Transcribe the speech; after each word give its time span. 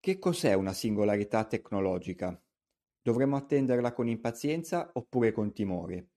Che 0.00 0.20
cos'è 0.20 0.54
una 0.54 0.72
singolarità 0.72 1.44
tecnologica? 1.44 2.40
Dovremmo 3.02 3.34
attenderla 3.34 3.92
con 3.92 4.06
impazienza 4.06 4.90
oppure 4.92 5.32
con 5.32 5.52
timore? 5.52 6.10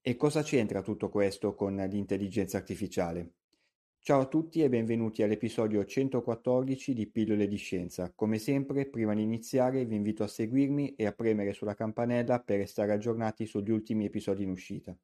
E 0.00 0.14
cosa 0.14 0.42
c'entra 0.42 0.82
tutto 0.82 1.08
questo 1.08 1.52
con 1.56 1.74
l'intelligenza 1.74 2.58
artificiale? 2.58 3.32
Ciao 3.98 4.20
a 4.20 4.28
tutti 4.28 4.62
e 4.62 4.68
benvenuti 4.68 5.24
all'episodio 5.24 5.84
114 5.84 6.94
di 6.94 7.10
Pillole 7.10 7.48
di 7.48 7.56
Scienza. 7.56 8.12
Come 8.14 8.38
sempre, 8.38 8.86
prima 8.86 9.14
di 9.14 9.22
iniziare 9.22 9.84
vi 9.84 9.96
invito 9.96 10.22
a 10.22 10.28
seguirmi 10.28 10.94
e 10.94 11.04
a 11.04 11.12
premere 11.12 11.52
sulla 11.52 11.74
campanella 11.74 12.40
per 12.40 12.58
restare 12.58 12.92
aggiornati 12.92 13.46
sugli 13.46 13.72
ultimi 13.72 14.04
episodi 14.04 14.44
in 14.44 14.50
uscita. 14.50 14.96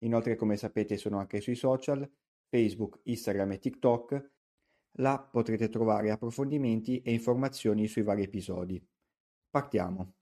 Inoltre, 0.00 0.36
come 0.36 0.58
sapete, 0.58 0.98
sono 0.98 1.18
anche 1.18 1.40
sui 1.40 1.54
social, 1.54 2.06
Facebook, 2.50 3.00
Instagram 3.04 3.52
e 3.52 3.58
TikTok. 3.58 4.30
Là 4.92 5.18
potrete 5.18 5.68
trovare 5.68 6.10
approfondimenti 6.10 7.02
e 7.02 7.12
informazioni 7.12 7.86
sui 7.86 8.02
vari 8.02 8.22
episodi. 8.22 8.84
Partiamo. 9.50 10.14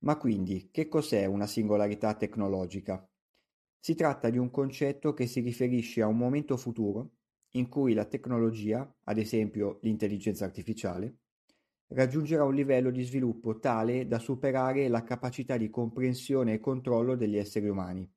Ma 0.00 0.16
quindi, 0.16 0.70
che 0.70 0.88
cos'è 0.88 1.26
una 1.26 1.46
singolarità 1.46 2.14
tecnologica? 2.14 3.06
Si 3.78 3.94
tratta 3.94 4.30
di 4.30 4.38
un 4.38 4.50
concetto 4.50 5.14
che 5.14 5.26
si 5.26 5.40
riferisce 5.40 6.02
a 6.02 6.06
un 6.06 6.16
momento 6.16 6.56
futuro 6.56 7.12
in 7.54 7.68
cui 7.68 7.94
la 7.94 8.04
tecnologia, 8.04 8.94
ad 9.04 9.18
esempio 9.18 9.78
l'intelligenza 9.82 10.44
artificiale, 10.44 11.18
raggiungerà 11.88 12.44
un 12.44 12.54
livello 12.54 12.90
di 12.90 13.02
sviluppo 13.02 13.58
tale 13.58 14.06
da 14.06 14.18
superare 14.18 14.88
la 14.88 15.02
capacità 15.02 15.56
di 15.56 15.70
comprensione 15.70 16.54
e 16.54 16.60
controllo 16.60 17.16
degli 17.16 17.36
esseri 17.36 17.68
umani. 17.68 18.08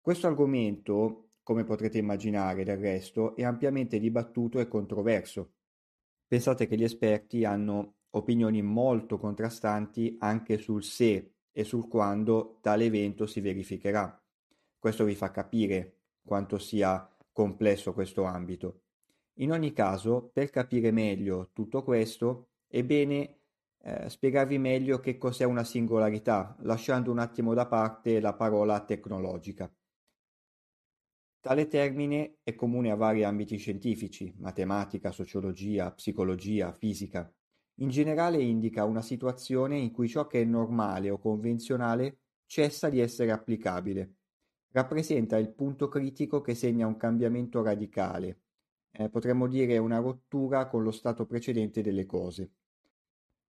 Questo 0.00 0.26
argomento, 0.26 1.29
come 1.50 1.64
potrete 1.64 1.98
immaginare 1.98 2.62
del 2.62 2.76
resto, 2.76 3.34
è 3.34 3.42
ampiamente 3.42 3.98
dibattuto 3.98 4.60
e 4.60 4.68
controverso. 4.68 5.54
Pensate 6.24 6.68
che 6.68 6.76
gli 6.76 6.84
esperti 6.84 7.44
hanno 7.44 7.94
opinioni 8.10 8.62
molto 8.62 9.18
contrastanti 9.18 10.14
anche 10.20 10.58
sul 10.58 10.84
se 10.84 11.32
e 11.50 11.64
sul 11.64 11.88
quando 11.88 12.58
tale 12.60 12.84
evento 12.84 13.26
si 13.26 13.40
verificherà. 13.40 14.16
Questo 14.78 15.02
vi 15.02 15.16
fa 15.16 15.32
capire 15.32 15.96
quanto 16.22 16.56
sia 16.56 17.12
complesso 17.32 17.92
questo 17.94 18.22
ambito. 18.22 18.82
In 19.38 19.50
ogni 19.50 19.72
caso, 19.72 20.30
per 20.32 20.50
capire 20.50 20.92
meglio 20.92 21.50
tutto 21.52 21.82
questo, 21.82 22.50
è 22.68 22.84
bene 22.84 23.38
eh, 23.82 24.08
spiegarvi 24.08 24.58
meglio 24.58 25.00
che 25.00 25.18
cos'è 25.18 25.42
una 25.42 25.64
singolarità, 25.64 26.54
lasciando 26.60 27.10
un 27.10 27.18
attimo 27.18 27.54
da 27.54 27.66
parte 27.66 28.20
la 28.20 28.34
parola 28.34 28.78
tecnologica. 28.84 29.68
Tale 31.40 31.66
termine 31.66 32.38
è 32.42 32.54
comune 32.54 32.90
a 32.90 32.96
vari 32.96 33.24
ambiti 33.24 33.56
scientifici, 33.56 34.34
matematica, 34.38 35.10
sociologia, 35.10 35.90
psicologia, 35.92 36.72
fisica. 36.72 37.32
In 37.76 37.88
generale 37.88 38.42
indica 38.42 38.84
una 38.84 39.02
situazione 39.02 39.78
in 39.78 39.90
cui 39.90 40.08
ciò 40.08 40.26
che 40.26 40.42
è 40.42 40.44
normale 40.44 41.10
o 41.10 41.18
convenzionale 41.18 42.18
cessa 42.46 42.90
di 42.90 43.00
essere 43.00 43.30
applicabile 43.30 44.16
Rappresenta 44.72 45.36
il 45.36 45.52
punto 45.52 45.88
critico 45.88 46.40
che 46.40 46.54
segna 46.54 46.86
un 46.86 46.96
cambiamento 46.96 47.60
radicale, 47.60 48.42
eh, 48.92 49.08
potremmo 49.08 49.48
dire 49.48 49.78
una 49.78 49.98
rottura 49.98 50.68
con 50.68 50.84
lo 50.84 50.92
stato 50.92 51.26
precedente 51.26 51.82
delle 51.82 52.06
cose. 52.06 52.52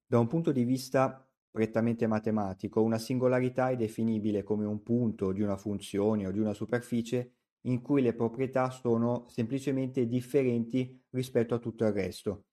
Da 0.03 0.17
un 0.17 0.25
punto 0.25 0.51
di 0.51 0.63
vista 0.63 1.23
prettamente 1.51 2.07
matematico, 2.07 2.81
una 2.81 2.97
singolarità 2.97 3.69
è 3.69 3.75
definibile 3.75 4.41
come 4.41 4.65
un 4.65 4.81
punto 4.81 5.31
di 5.31 5.43
una 5.43 5.57
funzione 5.57 6.25
o 6.25 6.31
di 6.31 6.39
una 6.39 6.53
superficie 6.53 7.40
in 7.61 7.81
cui 7.81 8.01
le 8.01 8.13
proprietà 8.13 8.69
sono 8.69 9.25
semplicemente 9.27 10.07
differenti 10.07 10.99
rispetto 11.11 11.55
a 11.55 11.59
tutto 11.59 11.85
il 11.85 11.91
resto. 11.91 12.45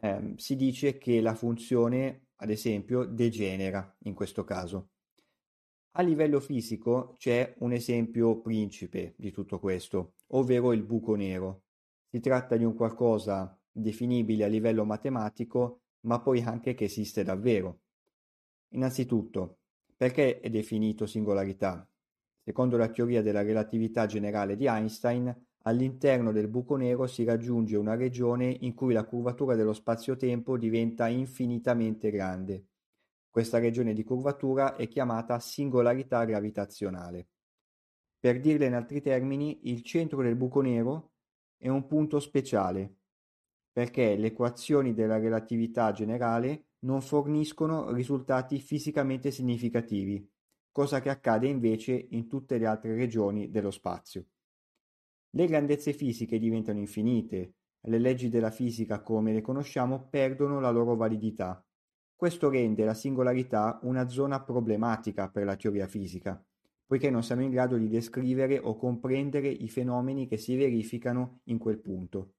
Eh, 0.00 0.34
si 0.36 0.56
dice 0.56 0.98
che 0.98 1.20
la 1.20 1.34
funzione, 1.34 2.28
ad 2.36 2.50
esempio, 2.50 3.04
degenera 3.04 3.96
in 4.04 4.14
questo 4.14 4.44
caso. 4.44 4.90
A 5.92 6.02
livello 6.02 6.38
fisico 6.38 7.16
c'è 7.18 7.54
un 7.58 7.72
esempio 7.72 8.40
principe 8.40 9.14
di 9.16 9.32
tutto 9.32 9.58
questo, 9.58 10.14
ovvero 10.28 10.72
il 10.72 10.84
buco 10.84 11.16
nero. 11.16 11.64
Si 12.08 12.20
tratta 12.20 12.56
di 12.56 12.64
un 12.64 12.74
qualcosa 12.74 13.58
definibile 13.70 14.44
a 14.44 14.48
livello 14.48 14.84
matematico, 14.84 15.80
ma 16.02 16.20
poi 16.20 16.40
anche 16.42 16.74
che 16.74 16.84
esiste 16.84 17.24
davvero. 17.24 17.80
Innanzitutto, 18.70 19.58
perché 19.96 20.38
è 20.38 20.48
definito 20.50 21.06
singolarità? 21.06 21.88
Secondo 22.48 22.78
la 22.78 22.88
teoria 22.88 23.20
della 23.20 23.42
relatività 23.42 24.06
generale 24.06 24.56
di 24.56 24.64
Einstein, 24.64 25.30
all'interno 25.64 26.32
del 26.32 26.48
buco 26.48 26.76
nero 26.76 27.06
si 27.06 27.22
raggiunge 27.22 27.76
una 27.76 27.94
regione 27.94 28.46
in 28.60 28.72
cui 28.72 28.94
la 28.94 29.04
curvatura 29.04 29.54
dello 29.54 29.74
spazio-tempo 29.74 30.56
diventa 30.56 31.08
infinitamente 31.08 32.10
grande. 32.10 32.68
Questa 33.28 33.58
regione 33.58 33.92
di 33.92 34.02
curvatura 34.02 34.76
è 34.76 34.88
chiamata 34.88 35.38
singolarità 35.38 36.24
gravitazionale. 36.24 37.28
Per 38.18 38.40
dirla 38.40 38.64
in 38.64 38.72
altri 38.76 39.02
termini, 39.02 39.68
il 39.70 39.82
centro 39.82 40.22
del 40.22 40.34
buco 40.34 40.62
nero 40.62 41.10
è 41.58 41.68
un 41.68 41.86
punto 41.86 42.18
speciale, 42.18 42.94
perché 43.70 44.16
le 44.16 44.28
equazioni 44.28 44.94
della 44.94 45.18
relatività 45.18 45.92
generale 45.92 46.68
non 46.86 47.02
forniscono 47.02 47.92
risultati 47.92 48.58
fisicamente 48.58 49.30
significativi, 49.30 50.26
cosa 50.78 51.00
che 51.00 51.10
accade 51.10 51.48
invece 51.48 52.06
in 52.10 52.28
tutte 52.28 52.58
le 52.58 52.66
altre 52.66 52.94
regioni 52.94 53.50
dello 53.50 53.70
spazio. 53.70 54.26
Le 55.30 55.46
grandezze 55.46 55.92
fisiche 55.92 56.38
diventano 56.38 56.78
infinite, 56.78 57.54
le 57.80 57.98
leggi 57.98 58.28
della 58.28 58.50
fisica 58.50 59.00
come 59.00 59.32
le 59.32 59.40
conosciamo 59.40 60.08
perdono 60.08 60.60
la 60.60 60.70
loro 60.70 60.94
validità 60.94 61.62
questo 62.18 62.50
rende 62.50 62.84
la 62.84 62.94
singolarità 62.94 63.78
una 63.82 64.08
zona 64.08 64.42
problematica 64.42 65.28
per 65.28 65.44
la 65.44 65.54
teoria 65.54 65.86
fisica, 65.86 66.44
poiché 66.84 67.10
non 67.10 67.22
siamo 67.22 67.42
in 67.42 67.50
grado 67.50 67.76
di 67.76 67.88
descrivere 67.88 68.58
o 68.58 68.76
comprendere 68.76 69.46
i 69.46 69.68
fenomeni 69.68 70.26
che 70.26 70.36
si 70.36 70.56
verificano 70.56 71.42
in 71.44 71.58
quel 71.58 71.78
punto. 71.78 72.32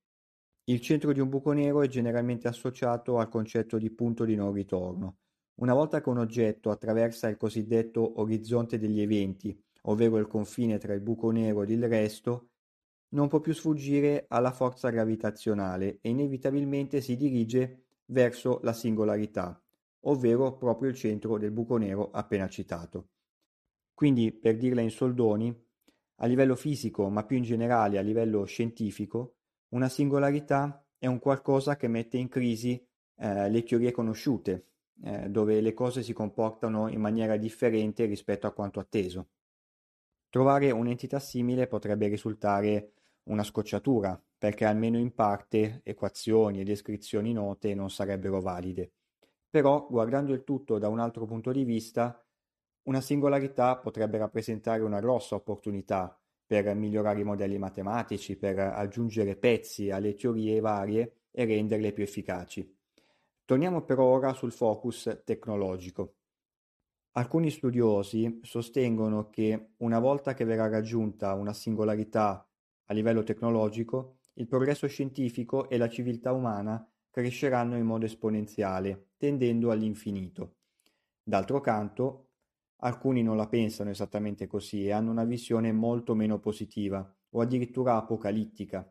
Il 0.65 0.81
centro 0.81 1.13
di 1.13 1.21
un 1.21 1.29
buco 1.29 1.53
nero 1.53 1.81
è 1.81 1.87
generalmente 1.87 2.49
associato 2.49 3.19
al 3.19 3.29
concetto 3.29 3.77
di 3.77 3.89
punto 3.89 4.25
di 4.25 4.35
non 4.35 4.51
ritorno. 4.51 5.19
Una 5.59 5.73
volta 5.73 5.99
che 6.01 6.07
un 6.07 6.19
oggetto 6.19 6.69
attraversa 6.71 7.27
il 7.27 7.35
cosiddetto 7.35 8.21
orizzonte 8.21 8.79
degli 8.79 9.01
eventi, 9.01 9.61
ovvero 9.83 10.17
il 10.17 10.27
confine 10.27 10.77
tra 10.77 10.93
il 10.93 11.01
buco 11.01 11.31
nero 11.31 11.63
ed 11.63 11.69
il 11.69 11.85
resto, 11.85 12.51
non 13.09 13.27
può 13.27 13.41
più 13.41 13.53
sfuggire 13.53 14.25
alla 14.29 14.51
forza 14.51 14.89
gravitazionale 14.89 15.99
e 16.01 16.09
inevitabilmente 16.09 17.01
si 17.01 17.17
dirige 17.17 17.87
verso 18.05 18.59
la 18.63 18.71
singolarità, 18.71 19.61
ovvero 20.01 20.55
proprio 20.55 20.89
il 20.89 20.95
centro 20.95 21.37
del 21.37 21.51
buco 21.51 21.75
nero 21.75 22.09
appena 22.11 22.47
citato. 22.47 23.09
Quindi, 23.93 24.31
per 24.31 24.55
dirla 24.55 24.79
in 24.79 24.91
soldoni, 24.91 25.53
a 26.21 26.25
livello 26.25 26.55
fisico, 26.55 27.09
ma 27.09 27.25
più 27.25 27.35
in 27.35 27.43
generale 27.43 27.97
a 27.97 28.01
livello 28.01 28.45
scientifico, 28.45 29.35
una 29.69 29.89
singolarità 29.89 30.85
è 30.97 31.07
un 31.07 31.19
qualcosa 31.19 31.75
che 31.75 31.89
mette 31.89 32.15
in 32.15 32.29
crisi 32.29 32.81
eh, 33.17 33.49
le 33.49 33.63
teorie 33.63 33.91
conosciute, 33.91 34.67
eh, 35.03 35.29
dove 35.29 35.61
le 35.61 35.73
cose 35.73 36.03
si 36.03 36.13
comportano 36.13 36.87
in 36.89 36.99
maniera 36.99 37.37
differente 37.37 38.05
rispetto 38.05 38.47
a 38.47 38.51
quanto 38.51 38.79
atteso. 38.79 39.29
Trovare 40.29 40.71
un'entità 40.71 41.19
simile 41.19 41.67
potrebbe 41.67 42.07
risultare 42.07 42.91
una 43.23 43.43
scocciatura, 43.43 44.21
perché 44.37 44.65
almeno 44.65 44.97
in 44.97 45.13
parte 45.13 45.81
equazioni 45.83 46.61
e 46.61 46.63
descrizioni 46.63 47.33
note 47.33 47.73
non 47.73 47.89
sarebbero 47.89 48.41
valide. 48.41 48.91
Però, 49.49 49.87
guardando 49.89 50.33
il 50.33 50.43
tutto 50.43 50.77
da 50.77 50.87
un 50.87 50.99
altro 50.99 51.25
punto 51.25 51.51
di 51.51 51.63
vista, 51.63 52.23
una 52.83 53.01
singolarità 53.01 53.77
potrebbe 53.77 54.17
rappresentare 54.17 54.81
una 54.81 54.99
grossa 54.99 55.35
opportunità 55.35 56.19
per 56.45 56.73
migliorare 56.75 57.19
i 57.19 57.23
modelli 57.23 57.57
matematici, 57.57 58.35
per 58.35 58.59
aggiungere 58.59 59.35
pezzi 59.35 59.91
alle 59.91 60.15
teorie 60.15 60.59
varie 60.59 61.13
e 61.31 61.45
renderle 61.45 61.91
più 61.91 62.03
efficaci. 62.03 62.78
Torniamo 63.49 63.81
per 63.81 63.97
ora 63.97 64.33
sul 64.33 64.51
focus 64.51 65.23
tecnologico. 65.25 66.17
Alcuni 67.13 67.49
studiosi 67.49 68.41
sostengono 68.43 69.31
che 69.31 69.71
una 69.77 69.97
volta 69.97 70.35
che 70.35 70.45
verrà 70.45 70.67
raggiunta 70.67 71.33
una 71.33 71.51
singolarità 71.51 72.47
a 72.85 72.93
livello 72.93 73.23
tecnologico, 73.23 74.19
il 74.33 74.45
progresso 74.45 74.85
scientifico 74.85 75.67
e 75.67 75.77
la 75.77 75.89
civiltà 75.89 76.31
umana 76.31 76.87
cresceranno 77.09 77.75
in 77.75 77.87
modo 77.87 78.05
esponenziale, 78.05 79.13
tendendo 79.17 79.71
all'infinito. 79.71 80.57
D'altro 81.23 81.59
canto, 81.59 82.27
alcuni 82.81 83.23
non 83.23 83.35
la 83.35 83.47
pensano 83.47 83.89
esattamente 83.89 84.45
così 84.45 84.85
e 84.85 84.91
hanno 84.91 85.09
una 85.09 85.25
visione 85.25 85.71
molto 85.71 86.13
meno 86.13 86.37
positiva, 86.37 87.17
o 87.31 87.41
addirittura 87.41 87.95
apocalittica. 87.95 88.87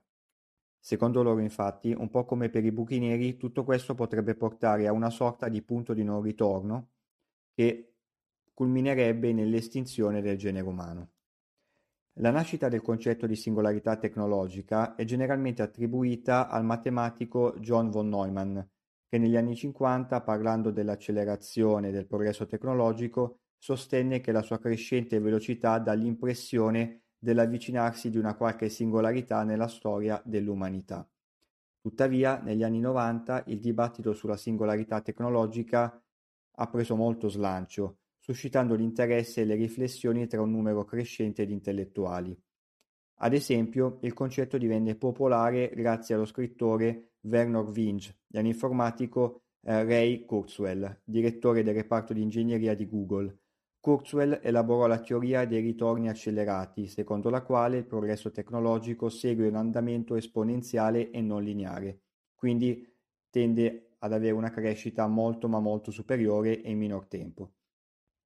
Secondo 0.81 1.23
loro, 1.23 1.41
infatti, 1.41 1.93
un 1.93 2.09
po' 2.09 2.25
come 2.25 2.49
per 2.49 2.65
i 2.65 2.73
buchi 2.73 2.99
neri, 2.99 3.37
tutto 3.37 3.65
questo 3.65 3.95
potrebbe 3.95 4.35
portare 4.35 4.87
a 4.87 4.93
una 4.93 5.11
sorta 5.11 5.49
di 5.49 5.63
punto 5.63 5.93
di 5.93 6.05
non 6.05 6.23
ritorno 6.23 6.91
che 7.53 7.95
culminerebbe 8.55 9.33
nell'estinzione 9.33 10.21
del 10.21 10.37
genere 10.37 10.67
umano. 10.67 11.11
La 12.21 12.31
nascita 12.31 12.69
del 12.69 12.83
concetto 12.83 13.27
di 13.27 13.37
singolarità 13.37 13.97
tecnologica 13.97 14.97
è 14.97 15.05
generalmente 15.05 15.63
attribuita 15.63 16.49
al 16.49 16.65
matematico 16.65 17.55
John 17.59 17.91
von 17.91 18.09
Neumann, 18.09 18.59
che 19.09 19.19
negli 19.19 19.37
anni 19.37 19.55
cinquanta, 19.55 20.21
parlando 20.21 20.71
dell'accelerazione 20.71 21.93
del 21.93 22.07
progresso 22.07 22.47
tecnologico, 22.47 23.39
sostenne 23.57 24.21
che 24.21 24.33
la 24.33 24.43
sua 24.43 24.59
crescente 24.59 25.21
velocità 25.21 25.79
dà 25.79 25.93
l'impressione 25.93 27.03
dell'avvicinarsi 27.19 28.11
di 28.11 28.19
una 28.19 28.35
qualche 28.35 28.69
singolarità 28.69 29.43
nella 29.43 29.69
storia 29.69 30.21
dell'umanità. 30.25 31.09
Tuttavia, 31.81 32.41
negli 32.41 32.63
anni 32.63 32.81
novanta 32.81 33.43
il 33.47 33.61
dibattito 33.61 34.13
sulla 34.13 34.37
singolarità 34.37 35.01
tecnologica 35.01 36.03
ha 36.61 36.67
preso 36.69 36.97
molto 36.97 37.29
slancio, 37.29 37.99
suscitando 38.19 38.75
l'interesse 38.75 39.41
e 39.41 39.45
le 39.45 39.55
riflessioni 39.55 40.27
tra 40.27 40.43
un 40.43 40.51
numero 40.51 40.85
crescente 40.85 41.47
di 41.47 41.53
intellettuali. 41.53 42.39
Ad 43.21 43.33
esempio, 43.33 43.99
il 44.03 44.13
concetto 44.13 44.59
divenne 44.59 44.95
popolare 44.95 45.73
grazie 45.75 46.15
allo 46.15 46.25
scrittore 46.25 47.15
Werner 47.23 47.65
Winge 47.65 48.19
e 48.31 48.39
all'informatico 48.39 49.43
eh, 49.63 49.83
Ray 49.85 50.25
Kurzweil, 50.25 51.01
direttore 51.05 51.63
del 51.63 51.75
reparto 51.75 52.13
di 52.13 52.23
ingegneria 52.23 52.75
di 52.75 52.87
Google. 52.87 53.37
Kurzweil 53.89 54.41
elaborò 54.43 54.87
la 54.87 55.01
teoria 55.01 55.47
dei 55.47 55.63
ritorni 55.63 56.11
accelerati, 56.11 56.89
secondo 56.89 57.31
la 57.31 57.41
quale 57.41 57.79
il 57.79 57.87
progresso 57.87 58.31
tecnologico 58.31 59.09
segue 59.09 59.49
un 59.49 59.55
andamento 59.55 60.15
esponenziale 60.15 61.11
e 61.11 61.23
non 61.23 61.43
lineare, 61.43 62.03
quindi 62.35 62.87
tende 63.31 63.95
ad 64.01 64.13
avere 64.13 64.35
una 64.35 64.51
crescita 64.51 65.07
molto 65.07 65.49
ma 65.49 65.59
molto 65.59 65.91
superiore 65.91 66.61
e 66.61 66.71
in 66.71 66.77
minor 66.77 67.07
tempo. 67.07 67.55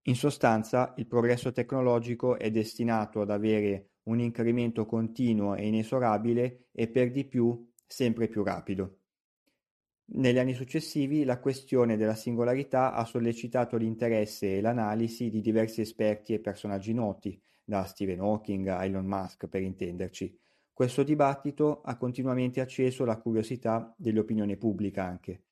In 0.09 0.17
sostanza, 0.17 0.95
il 0.97 1.07
progresso 1.07 1.53
tecnologico 1.53 2.37
è 2.37 2.51
destinato 2.51 3.21
ad 3.21 3.31
avere 3.31 3.91
un 4.09 4.19
incremento 4.19 4.85
continuo 4.85 5.55
e 5.55 5.69
inesorabile 5.69 6.71
e 6.73 6.89
per 6.89 7.13
di 7.13 7.25
più 7.25 7.71
sempre 7.87 8.27
più 8.27 8.43
rapido. 8.43 9.02
Negli 10.15 10.39
anni 10.39 10.53
successivi 10.53 11.25
la 11.25 11.39
questione 11.39 11.97
della 11.97 12.15
singolarità 12.15 12.93
ha 12.93 13.03
sollecitato 13.07 13.79
l'interesse 13.79 14.59
e 14.59 14.61
l'analisi 14.61 15.31
di 15.31 15.41
diversi 15.41 15.81
esperti 15.81 16.35
e 16.35 16.41
personaggi 16.41 16.93
noti, 16.93 17.41
da 17.65 17.85
Stephen 17.85 18.21
Hawking 18.21 18.67
a 18.67 18.85
Elon 18.85 19.07
Musk 19.07 19.47
per 19.49 19.63
intenderci. 19.63 20.39
Questo 20.71 21.03
dibattito 21.03 21.81
ha 21.81 21.97
continuamente 21.97 22.61
acceso 22.61 23.07
la 23.07 23.17
curiosità 23.17 23.95
dell'opinione 23.97 24.59
pubblica 24.59 25.03
anche. 25.03 25.45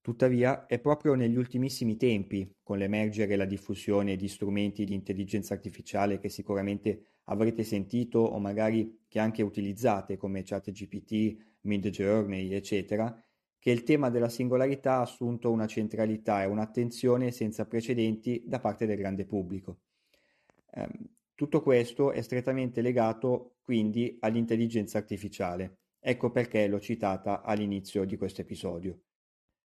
Tuttavia 0.00 0.66
è 0.66 0.80
proprio 0.80 1.14
negli 1.14 1.36
ultimissimi 1.36 1.96
tempi, 1.96 2.56
con 2.60 2.78
l'emergere 2.78 3.34
e 3.34 3.36
la 3.36 3.44
diffusione 3.44 4.16
di 4.16 4.26
strumenti 4.26 4.84
di 4.84 4.94
intelligenza 4.94 5.54
artificiale 5.54 6.18
che 6.18 6.28
sicuramente 6.28 7.20
avrete 7.26 7.62
sentito 7.62 8.18
o 8.18 8.40
magari 8.40 9.04
che 9.06 9.20
anche 9.20 9.42
utilizzate 9.42 10.16
come 10.16 10.42
ChatGPT, 10.42 11.36
Midjourney, 11.60 12.52
eccetera, 12.52 13.16
che 13.62 13.70
il 13.70 13.84
tema 13.84 14.10
della 14.10 14.28
singolarità 14.28 14.94
ha 14.94 15.02
assunto 15.02 15.48
una 15.52 15.68
centralità 15.68 16.42
e 16.42 16.46
un'attenzione 16.46 17.30
senza 17.30 17.64
precedenti 17.64 18.42
da 18.44 18.58
parte 18.58 18.86
del 18.86 18.96
grande 18.96 19.24
pubblico. 19.24 19.82
Eh, 20.72 20.88
tutto 21.32 21.62
questo 21.62 22.10
è 22.10 22.20
strettamente 22.22 22.80
legato 22.80 23.58
quindi 23.62 24.16
all'intelligenza 24.18 24.98
artificiale. 24.98 25.76
Ecco 26.00 26.32
perché 26.32 26.66
l'ho 26.66 26.80
citata 26.80 27.42
all'inizio 27.42 28.04
di 28.04 28.16
questo 28.16 28.40
episodio. 28.40 29.02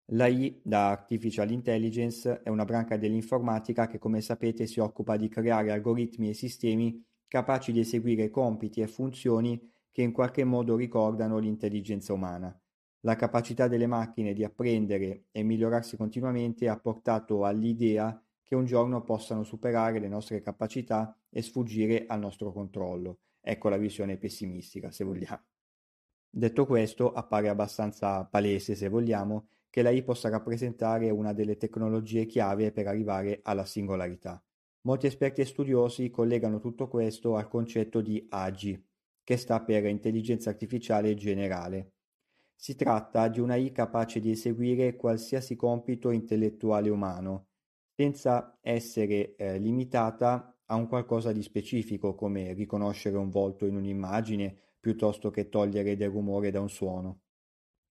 L'AI, 0.06 0.62
da 0.64 0.88
Artificial 0.88 1.50
Intelligence, 1.50 2.40
è 2.40 2.48
una 2.48 2.64
branca 2.64 2.96
dell'informatica 2.96 3.88
che 3.88 3.98
come 3.98 4.22
sapete 4.22 4.66
si 4.66 4.80
occupa 4.80 5.18
di 5.18 5.28
creare 5.28 5.70
algoritmi 5.70 6.30
e 6.30 6.32
sistemi 6.32 6.98
capaci 7.28 7.72
di 7.72 7.80
eseguire 7.80 8.30
compiti 8.30 8.80
e 8.80 8.86
funzioni 8.86 9.60
che 9.90 10.00
in 10.00 10.12
qualche 10.12 10.44
modo 10.44 10.76
ricordano 10.76 11.36
l'intelligenza 11.36 12.14
umana. 12.14 12.58
La 13.04 13.16
capacità 13.16 13.66
delle 13.66 13.88
macchine 13.88 14.32
di 14.32 14.44
apprendere 14.44 15.24
e 15.32 15.42
migliorarsi 15.42 15.96
continuamente 15.96 16.68
ha 16.68 16.78
portato 16.78 17.44
all'idea 17.44 18.22
che 18.44 18.54
un 18.54 18.64
giorno 18.64 19.02
possano 19.02 19.42
superare 19.42 19.98
le 19.98 20.08
nostre 20.08 20.40
capacità 20.40 21.16
e 21.28 21.42
sfuggire 21.42 22.04
al 22.06 22.20
nostro 22.20 22.52
controllo. 22.52 23.18
Ecco 23.40 23.68
la 23.68 23.76
visione 23.76 24.18
pessimistica, 24.18 24.92
se 24.92 25.02
vogliamo. 25.02 25.42
Detto 26.30 26.64
questo, 26.64 27.12
appare 27.12 27.48
abbastanza 27.48 28.24
palese, 28.24 28.76
se 28.76 28.88
vogliamo, 28.88 29.48
che 29.68 29.82
l'AI 29.82 30.04
possa 30.04 30.28
rappresentare 30.28 31.10
una 31.10 31.32
delle 31.32 31.56
tecnologie 31.56 32.26
chiave 32.26 32.70
per 32.70 32.86
arrivare 32.86 33.40
alla 33.42 33.64
singolarità. 33.64 34.40
Molti 34.82 35.06
esperti 35.06 35.40
e 35.40 35.44
studiosi 35.44 36.08
collegano 36.10 36.60
tutto 36.60 36.86
questo 36.86 37.34
al 37.34 37.48
concetto 37.48 38.00
di 38.00 38.24
AGI, 38.28 38.80
che 39.24 39.36
sta 39.36 39.60
per 39.60 39.86
intelligenza 39.86 40.50
artificiale 40.50 41.14
generale. 41.14 41.94
Si 42.62 42.76
tratta 42.76 43.26
di 43.26 43.40
un'AI 43.40 43.72
capace 43.72 44.20
di 44.20 44.30
eseguire 44.30 44.94
qualsiasi 44.94 45.56
compito 45.56 46.12
intellettuale 46.12 46.90
umano, 46.90 47.48
senza 47.92 48.56
essere 48.60 49.34
eh, 49.34 49.58
limitata 49.58 50.56
a 50.66 50.76
un 50.76 50.86
qualcosa 50.86 51.32
di 51.32 51.42
specifico 51.42 52.14
come 52.14 52.52
riconoscere 52.52 53.16
un 53.16 53.30
volto 53.30 53.66
in 53.66 53.74
un'immagine 53.74 54.56
piuttosto 54.78 55.32
che 55.32 55.48
togliere 55.48 55.96
del 55.96 56.10
rumore 56.10 56.52
da 56.52 56.60
un 56.60 56.68
suono. 56.68 57.22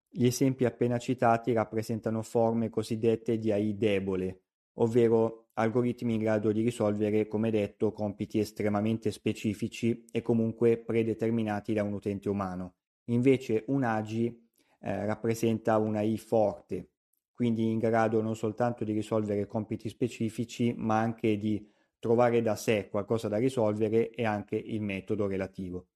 Gli 0.07 0.25
esempi 0.25 0.63
appena 0.63 0.97
citati 0.97 1.51
rappresentano 1.51 2.21
forme 2.21 2.69
cosiddette 2.69 3.37
di 3.37 3.51
AI 3.51 3.75
debole, 3.75 4.43
ovvero 4.75 5.49
algoritmi 5.55 6.13
in 6.13 6.21
grado 6.21 6.53
di 6.53 6.61
risolvere, 6.61 7.27
come 7.27 7.51
detto, 7.51 7.91
compiti 7.91 8.39
estremamente 8.39 9.11
specifici 9.11 10.05
e 10.09 10.21
comunque 10.21 10.77
predeterminati 10.77 11.73
da 11.73 11.83
un 11.83 11.91
utente 11.91 12.29
umano. 12.29 12.75
Invece 13.11 13.65
un 13.67 13.83
AGI 13.83 14.40
eh, 14.81 15.05
rappresenta 15.05 15.77
una 15.77 15.99
AI 15.99 16.17
forte, 16.17 16.89
quindi 17.33 17.69
in 17.71 17.79
grado 17.79 18.21
non 18.21 18.35
soltanto 18.35 18.83
di 18.83 18.93
risolvere 18.93 19.45
compiti 19.47 19.89
specifici, 19.89 20.73
ma 20.73 20.99
anche 20.99 21.37
di 21.37 21.67
trovare 21.99 22.41
da 22.41 22.55
sé 22.55 22.89
qualcosa 22.89 23.27
da 23.27 23.37
risolvere 23.37 24.09
e 24.09 24.25
anche 24.25 24.55
il 24.55 24.81
metodo 24.81 25.27
relativo. 25.27 25.87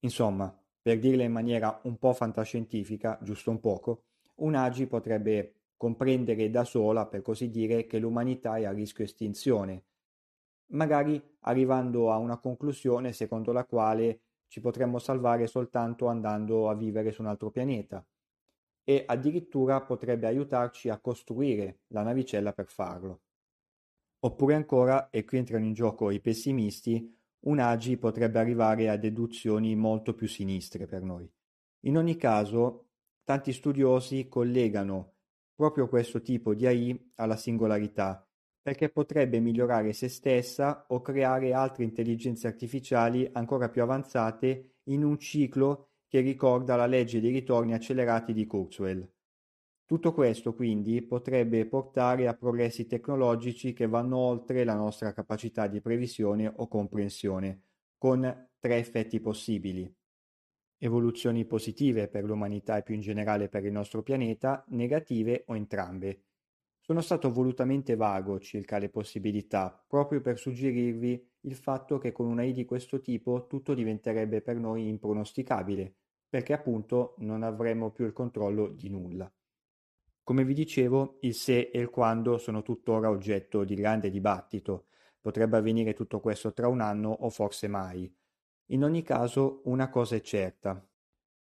Insomma, 0.00 0.54
per 0.82 0.98
dirla 0.98 1.22
in 1.24 1.32
maniera 1.32 1.80
un 1.84 1.98
po' 1.98 2.12
fantascientifica, 2.12 3.18
giusto 3.22 3.50
un 3.50 3.60
poco, 3.60 4.04
un'AGI 4.36 4.86
potrebbe 4.86 5.54
comprendere 5.76 6.50
da 6.50 6.64
sola, 6.64 7.06
per 7.06 7.22
così 7.22 7.50
dire, 7.50 7.86
che 7.86 7.98
l'umanità 7.98 8.56
è 8.56 8.64
a 8.64 8.72
rischio 8.72 9.04
estinzione, 9.04 9.84
magari 10.72 11.22
arrivando 11.40 12.12
a 12.12 12.16
una 12.16 12.38
conclusione 12.38 13.12
secondo 13.12 13.52
la 13.52 13.64
quale 13.64 14.20
ci 14.50 14.60
potremmo 14.60 14.98
salvare 14.98 15.46
soltanto 15.46 16.08
andando 16.08 16.68
a 16.68 16.74
vivere 16.74 17.12
su 17.12 17.22
un 17.22 17.28
altro 17.28 17.52
pianeta 17.52 18.04
e 18.82 19.04
addirittura 19.06 19.80
potrebbe 19.80 20.26
aiutarci 20.26 20.88
a 20.88 20.98
costruire 20.98 21.82
la 21.88 22.02
navicella 22.02 22.52
per 22.52 22.66
farlo. 22.66 23.20
Oppure 24.18 24.54
ancora, 24.56 25.08
e 25.10 25.24
qui 25.24 25.38
entrano 25.38 25.64
in 25.66 25.72
gioco 25.72 26.10
i 26.10 26.20
pessimisti, 26.20 27.16
un 27.42 27.60
agi 27.60 27.96
potrebbe 27.96 28.40
arrivare 28.40 28.88
a 28.88 28.96
deduzioni 28.96 29.76
molto 29.76 30.14
più 30.14 30.26
sinistre 30.26 30.86
per 30.86 31.02
noi. 31.02 31.32
In 31.84 31.96
ogni 31.96 32.16
caso, 32.16 32.88
tanti 33.22 33.52
studiosi 33.52 34.26
collegano 34.26 35.14
proprio 35.54 35.86
questo 35.86 36.22
tipo 36.22 36.54
di 36.54 36.66
AI 36.66 37.12
alla 37.14 37.36
singolarità, 37.36 38.28
perché 38.62 38.90
potrebbe 38.90 39.40
migliorare 39.40 39.92
se 39.92 40.08
stessa 40.08 40.84
o 40.88 41.00
creare 41.00 41.52
altre 41.52 41.84
intelligenze 41.84 42.46
artificiali 42.46 43.28
ancora 43.32 43.68
più 43.68 43.82
avanzate 43.82 44.76
in 44.84 45.02
un 45.04 45.18
ciclo 45.18 45.90
che 46.06 46.20
ricorda 46.20 46.76
la 46.76 46.86
legge 46.86 47.20
dei 47.20 47.30
ritorni 47.30 47.72
accelerati 47.72 48.32
di 48.32 48.46
Kurzweil. 48.46 49.08
Tutto 49.90 50.12
questo 50.12 50.54
quindi 50.54 51.02
potrebbe 51.02 51.66
portare 51.66 52.28
a 52.28 52.34
progressi 52.34 52.86
tecnologici 52.86 53.72
che 53.72 53.88
vanno 53.88 54.18
oltre 54.18 54.62
la 54.62 54.74
nostra 54.74 55.12
capacità 55.12 55.66
di 55.66 55.80
previsione 55.80 56.52
o 56.54 56.68
comprensione, 56.68 57.62
con 57.98 58.48
tre 58.58 58.76
effetti 58.76 59.20
possibili. 59.20 59.92
Evoluzioni 60.78 61.44
positive 61.44 62.08
per 62.08 62.24
l'umanità 62.24 62.76
e 62.76 62.82
più 62.82 62.94
in 62.94 63.00
generale 63.00 63.48
per 63.48 63.64
il 63.64 63.72
nostro 63.72 64.02
pianeta, 64.02 64.64
negative 64.68 65.42
o 65.46 65.56
entrambe. 65.56 66.29
Sono 66.90 67.02
stato 67.02 67.30
volutamente 67.30 67.94
vago 67.94 68.40
circa 68.40 68.78
le 68.78 68.88
possibilità, 68.88 69.80
proprio 69.86 70.20
per 70.20 70.36
suggerirvi 70.36 71.24
il 71.42 71.54
fatto 71.54 71.98
che 71.98 72.10
con 72.10 72.26
una 72.26 72.42
I 72.42 72.52
di 72.52 72.64
questo 72.64 73.00
tipo 73.00 73.46
tutto 73.46 73.74
diventerebbe 73.74 74.40
per 74.40 74.56
noi 74.56 74.88
impronosticabile, 74.88 75.94
perché 76.28 76.52
appunto 76.52 77.14
non 77.18 77.44
avremmo 77.44 77.92
più 77.92 78.06
il 78.06 78.12
controllo 78.12 78.66
di 78.66 78.88
nulla. 78.88 79.32
Come 80.24 80.44
vi 80.44 80.52
dicevo, 80.52 81.18
il 81.20 81.32
se 81.32 81.70
e 81.72 81.78
il 81.78 81.90
quando 81.90 82.38
sono 82.38 82.60
tuttora 82.62 83.08
oggetto 83.08 83.62
di 83.62 83.76
grande 83.76 84.10
dibattito. 84.10 84.86
Potrebbe 85.20 85.58
avvenire 85.58 85.94
tutto 85.94 86.18
questo 86.18 86.52
tra 86.52 86.66
un 86.66 86.80
anno 86.80 87.10
o 87.12 87.30
forse 87.30 87.68
mai. 87.68 88.12
In 88.70 88.82
ogni 88.82 89.04
caso, 89.04 89.60
una 89.66 89.90
cosa 89.90 90.16
è 90.16 90.20
certa. 90.22 90.84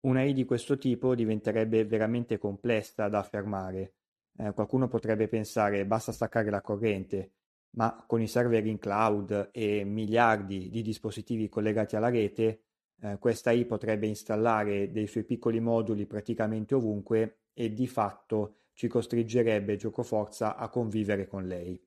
Una 0.02 0.22
I 0.22 0.34
di 0.34 0.44
questo 0.44 0.78
tipo 0.78 1.16
diventerebbe 1.16 1.86
veramente 1.86 2.38
complessa 2.38 3.08
da 3.08 3.20
affermare. 3.20 3.94
Eh, 4.38 4.54
qualcuno 4.54 4.88
potrebbe 4.88 5.28
pensare 5.28 5.86
basta 5.86 6.12
staccare 6.12 6.50
la 6.50 6.62
corrente, 6.62 7.32
ma 7.72 8.04
con 8.08 8.22
i 8.22 8.28
server 8.28 8.66
in 8.66 8.80
cloud 8.80 9.50
e 9.52 9.84
miliardi 9.84 10.70
di 10.70 10.82
dispositivi 10.82 11.50
collegati 11.50 11.96
alla 11.96 12.10
rete, 12.10 12.64
eh, 13.02 13.18
questa 13.18 13.52
I 13.52 13.66
potrebbe 13.66 14.08
installare 14.08 14.92
dei 14.92 15.08
suoi 15.08 15.24
piccoli 15.24 15.60
moduli 15.60 16.06
praticamente 16.06 16.76
ovunque 16.76 17.44
e 17.54 17.74
di 17.74 17.88
fatto 17.88 18.56
ci 18.74 18.88
costringerebbe 18.88 19.76
giocoforza 19.76 20.56
a 20.56 20.70
convivere 20.70 21.28
con 21.28 21.46
lei. 21.46 21.82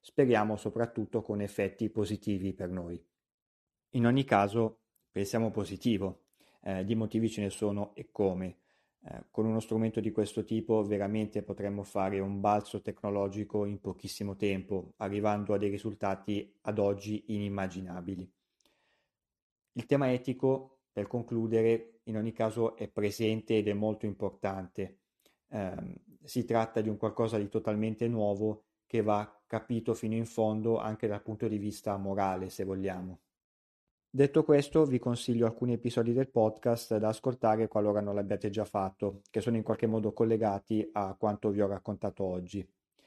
Speriamo 0.00 0.56
soprattutto 0.56 1.22
con 1.22 1.40
effetti 1.40 1.90
positivi 1.90 2.52
per 2.52 2.70
noi. 2.70 3.04
In 3.90 4.06
ogni 4.06 4.24
caso, 4.24 4.80
pensiamo 5.10 5.50
positivo. 5.50 6.26
Eh, 6.62 6.84
di 6.84 6.94
motivi 6.94 7.28
ce 7.28 7.42
ne 7.42 7.50
sono 7.50 7.94
e 7.94 8.08
come. 8.12 8.58
Eh, 9.08 9.26
con 9.30 9.46
uno 9.46 9.60
strumento 9.60 10.00
di 10.00 10.10
questo 10.10 10.42
tipo 10.42 10.82
veramente 10.82 11.42
potremmo 11.42 11.84
fare 11.84 12.18
un 12.18 12.40
balzo 12.40 12.82
tecnologico 12.82 13.64
in 13.64 13.80
pochissimo 13.80 14.34
tempo, 14.34 14.94
arrivando 14.96 15.54
a 15.54 15.58
dei 15.58 15.70
risultati 15.70 16.52
ad 16.62 16.78
oggi 16.80 17.22
inimmaginabili. 17.28 18.32
Il 19.72 19.86
tema 19.86 20.12
etico, 20.12 20.80
per 20.90 21.06
concludere, 21.06 22.00
in 22.04 22.16
ogni 22.16 22.32
caso 22.32 22.76
è 22.76 22.88
presente 22.88 23.58
ed 23.58 23.68
è 23.68 23.74
molto 23.74 24.06
importante. 24.06 24.98
Eh, 25.48 26.00
si 26.24 26.44
tratta 26.44 26.80
di 26.80 26.88
un 26.88 26.96
qualcosa 26.96 27.38
di 27.38 27.48
totalmente 27.48 28.08
nuovo 28.08 28.64
che 28.86 29.02
va 29.02 29.40
capito 29.46 29.94
fino 29.94 30.14
in 30.14 30.26
fondo 30.26 30.78
anche 30.78 31.06
dal 31.06 31.22
punto 31.22 31.46
di 31.46 31.58
vista 31.58 31.96
morale, 31.96 32.48
se 32.48 32.64
vogliamo. 32.64 33.20
Detto 34.16 34.44
questo, 34.44 34.86
vi 34.86 34.98
consiglio 34.98 35.44
alcuni 35.44 35.74
episodi 35.74 36.14
del 36.14 36.30
podcast 36.30 36.96
da 36.96 37.08
ascoltare 37.08 37.68
qualora 37.68 38.00
non 38.00 38.14
l'abbiate 38.14 38.48
già 38.48 38.64
fatto, 38.64 39.20
che 39.28 39.42
sono 39.42 39.56
in 39.56 39.62
qualche 39.62 39.86
modo 39.86 40.14
collegati 40.14 40.88
a 40.92 41.14
quanto 41.16 41.50
vi 41.50 41.60
ho 41.60 41.66
raccontato 41.66 42.24
oggi. 42.24 42.66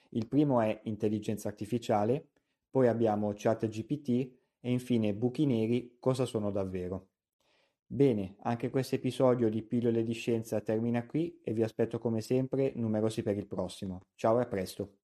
Il 0.10 0.28
primo 0.28 0.62
è 0.62 0.82
intelligenza 0.84 1.48
artificiale, 1.48 2.28
poi 2.70 2.88
abbiamo 2.88 3.34
chat 3.36 3.68
GPT 3.68 4.10
e 4.60 4.70
infine 4.70 5.16
buchi 5.16 5.48
neri, 5.48 5.96
cosa 5.98 6.26
sono 6.26 6.52
davvero. 6.52 7.08
Bene, 7.88 8.36
anche 8.42 8.70
questo 8.70 8.94
episodio 8.94 9.50
di 9.50 9.64
Pillole 9.64 10.04
di 10.04 10.14
Scienza 10.14 10.62
termina 10.62 11.08
qui 11.08 11.40
e 11.44 11.54
vi 11.54 11.64
aspetto 11.64 11.98
come 11.98 12.22
sempre 12.22 12.74
numerosi 12.76 13.24
per 13.24 13.36
il 13.36 13.48
prossimo. 13.48 14.04
Ciao 14.14 14.38
e 14.38 14.44
a 14.44 14.46
presto! 14.46 14.99